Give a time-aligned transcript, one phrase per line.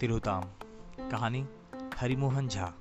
[0.00, 0.42] तिरुताम।
[1.08, 1.46] कहानी,
[1.96, 2.72] हरिमोहन झा।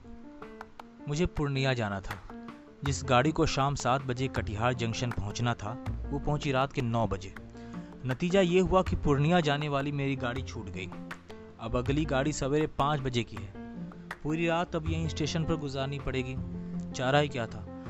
[1.08, 2.46] मुझे पूर्णिया जाना था।
[2.83, 7.08] जिस गाड़ी को शाम सात बजे कटिहार जंक्शन पहुँचना था, वो पहुँची रात के नौ
[7.08, 7.35] बजे।
[8.06, 10.90] नतीजा ये हुआ कि पूर्णिया जाने वाली मेरी गाड़ी छूट गई।
[11.60, 13.54] अब अगली गाड़ी सवेरे पाँच बजे की है।
[14.24, 16.36] पूरी रात अब यहीं स्टेशन पर गुजारनी पड़ेगी।
[16.91, 17.84] चारा ही क्या था?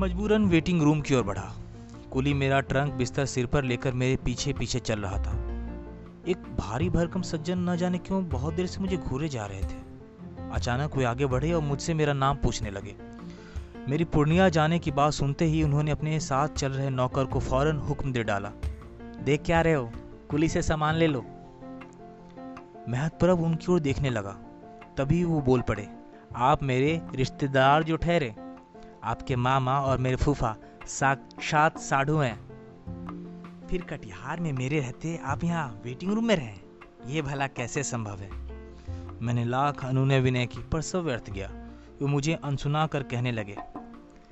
[0.00, 1.54] मजबूरन वेटिंग रूम की ओर बढ़ा।
[2.12, 5.41] कुली मेरा ट्रंक बिस्तर सिर पर लेकर मेरे पीछे पीछे चल रहा था।
[6.28, 9.78] एक भारी भरकम सज्जन न जाने क्यों बहुत देर से मुझे घूरे जा रहे थे।
[10.52, 12.94] अचानक वे आगे बढ़े और मुझसे मेरा नाम पूछने लगे।
[13.88, 17.76] मेरी पूर्णिया जाने की बात सुनते ही उन्होंने अपने साथ चल रहे नौकर को फ़ौरन
[17.76, 18.50] हुक्म दे डाला।
[19.22, 19.90] देख क्या रहे हो?
[20.30, 21.24] कुली से सामान ले लो।
[22.88, 24.36] महतप्रभ उनकी ओर देखने लगा।
[24.96, 25.88] तभी वो बोल पड़े,
[26.36, 28.34] आप मेरे रिश्तेदार जो ठहरे,
[29.04, 32.51] आपके मामा और मेरे फूफा साक्षात साधु हैं।
[33.72, 36.60] फिर कटिहार में मेरे रहते आप यहाँ वेटिंग रूम में रहें?
[37.06, 38.28] ये भला कैसे संभव है?
[39.22, 41.48] मैंने लाख अनुनय विनय की पर सब व्यर्थ गया।
[42.02, 43.56] वो मुझे अनसुना कर कहने लगे,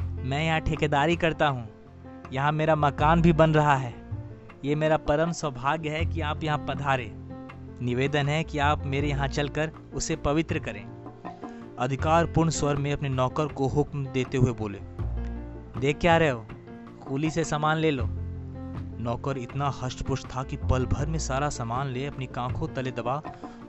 [0.00, 1.66] मैं यहाँ ठेकेदारी करता हूँ।
[2.32, 3.94] यहाँ मेरा मकान भी बन रहा है।
[4.64, 7.10] ये मेरा परम सौभाग्य है कि आप यहाँ पधारे।
[7.82, 10.84] निवेदन है कि आप मेरे यहाँ चलकर उसे पवित्र करें।
[11.78, 14.78] अधिकार पूर्ण स्वर में अपने नौकर को हुक्म देते हुए बोले,
[15.80, 16.46] देख क्या रहे हो?
[17.08, 18.19] कुली से सामान ले लो।
[19.00, 23.22] नौकर इतना हष्टपुष्ट था कि पल भर में सारा सामान ले अपनी कांखों तले दबा,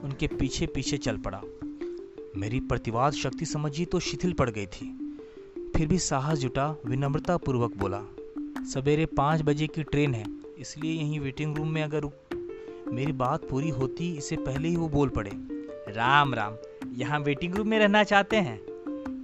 [0.04, 1.40] उनके पीछे पीछे चल पड़ा।
[2.36, 4.86] मेरी प्रतिवाद शक्ति समझी तो शिथिल पड़ गई थी।
[5.76, 8.00] फिर भी साहस जुटा विनम्रता पूर्वक बोला,
[8.64, 10.24] सवेरे पाँच बजे की ट्रेन है,
[10.58, 12.10] इसलिए यहीं वेटिंग रूम में अगर
[12.88, 15.30] मेरी बात पूरी होती इससे पहले ही वो बोल पड़े,
[15.88, 16.56] राम राम,
[16.94, 18.58] यहाँ वेटिंग रूम में रहना चाहते हैं?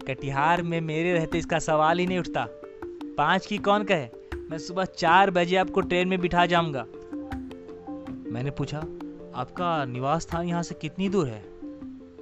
[0.06, 2.46] कटिहार में मेरे रहते इसका सवाल ही नहीं उठता।
[3.18, 4.08] पाँच की कौन कहे?
[4.50, 6.82] मैं सुबह चार बजे आपको ट्रेन में बिठा जाऊँगा।
[8.32, 8.78] मैंने पूछा,
[9.34, 11.40] आपका निवास स्थान यहाँ से कितनी दूर है?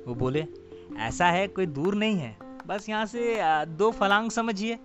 [0.07, 0.47] वो बोले,
[0.98, 2.36] ऐसा है, कोई दूर नहीं है।
[2.67, 3.36] बस यहाँ से
[3.67, 4.79] दो फलांग समझिए।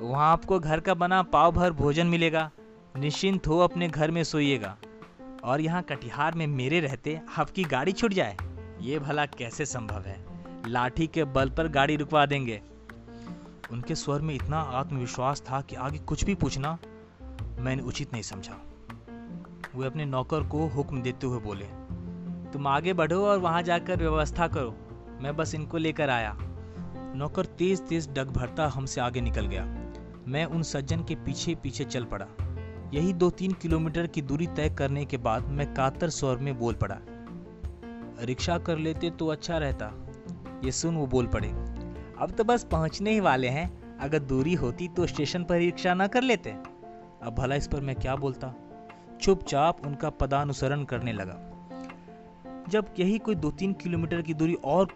[0.00, 2.50] वहाँ आपको घर का बना पाव भर भोजन मिलेगा।
[2.96, 4.76] निश्चिंत हो अपने घर में सोइएगा।
[5.44, 8.36] और यहाँ कटिहार में मेरे रहते आपकी गाड़ी छूट जाए।
[8.80, 10.24] ये भला कैसे संभव है?
[10.68, 12.62] लाठी के बल पर गाड़ी रुकवा देंगे।
[13.72, 16.78] उनके स्वर में इतना आत्मविश्वास था कि आगे कुछ भी पूछना
[17.58, 18.56] मैंने उचित नहीं समझा।
[19.76, 21.64] वे अपने नौकर को हुक्म देते हुए बोले,
[22.52, 24.74] तुम आगे बढ़ो और वहाँ जाकर व्यवस्था करो।
[25.22, 26.36] मैं बस इनको लेकर आया।
[27.16, 29.64] नौकर तेज तेज डग भरता हमसे आगे निकल गया।
[30.28, 32.26] मैं उन सज्जन के पीछे पीछे चल पड़ा।
[32.94, 36.74] यही दो तीन किलोमीटर की दूरी तय करने के बाद मैं कातर स्वर में बोल
[36.74, 36.96] पड़ा,
[38.20, 39.92] रिक्शा कर लेते तो अच्छा रहता।
[40.64, 41.48] ये सुन वो बोल पड़े।
[42.20, 46.06] अब तो बस पहुँचने ही वाले हैं। अगर दूरी होती तो स्टेशन पर रिक्शा ना
[46.06, 48.54] कर लेते। अब भला इस पर मैं क्या बोलता?
[49.20, 51.36] चुपचाप उनका पदानुसरण करने लगा।
[52.68, 54.88] जब यही कोई दो तीन किलोमीटर की दूरी और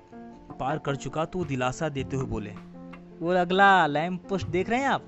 [0.61, 2.51] पार कर चुका तो वो दिलासा देते हुए बोले,
[3.21, 5.07] वो अगला लैम्प पोस्ट देख रहे हैं आप?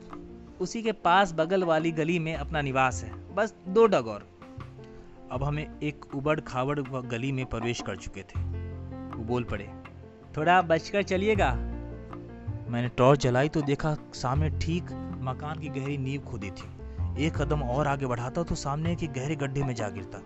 [0.61, 4.27] उसी के पास बगल वाली गली में अपना निवास है। बस दो डग और
[5.33, 9.69] अब हमें एक उबड़ खाबड़ गली में प्रवेश कर चुके थे। वो बोल पड़े,
[10.37, 11.51] थोड़ा बचकर चलिएगा।
[12.69, 14.91] मैंने टॉर्च जलाई तो देखा सामने ठीक
[15.23, 19.37] मकान की गहरी नींव खोदी थी। एक कदम और आगे बढ़ाता तो सामने के गहरे
[19.37, 20.23] गड्ढे में जा गिरता।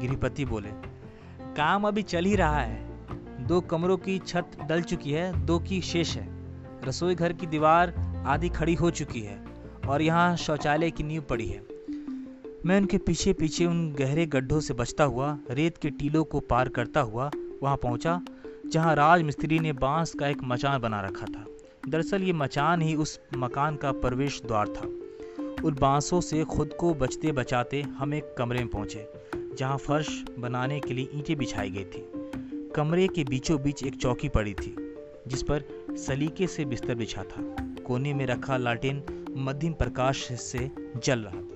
[0.00, 0.70] गिरिपति बोले,
[1.56, 5.80] काम अभी चल ही रहा है। दो कमरों की छत डल चुकी है, दो की
[5.80, 6.28] शेष है।
[6.84, 7.94] रसोई घर की दीवार
[8.26, 9.38] आधी खड़ी हो चुकी है
[9.88, 11.62] और यहाँ शौचालय की नींव पड़ी है।
[12.66, 16.68] मैं उनके पीछे पीछे उन गहरे गड्ढों से बचता हुआ, रेत के टीलों को पार
[16.68, 17.30] करता हुआ
[17.62, 18.20] वहाँ पहुँचा,
[18.66, 21.44] जहाँ राज मिस्त्री ने बाँस का एक मचान बना रखा था।
[21.88, 24.86] दरअसल ये मचान ही उस मकान का प्रवेश द्वार था।
[25.64, 29.06] उन बांसों से खुद को बचते बचाते हम एक कमरे में पहुँचे,
[29.58, 32.02] जहाँ फर्श बनाने के लिए ईंटें बिछाई गई थी।
[32.76, 34.76] कमरे के बीचों बीच एक चौकी पड़ी थी,
[35.28, 35.64] जिस पर
[35.96, 37.56] सलीके से बिस्तर बिछा था।
[37.86, 39.02] कोने में रखा लाटिन
[39.36, 40.70] मध्यम प्रकाश से
[41.04, 41.53] जल रहा था।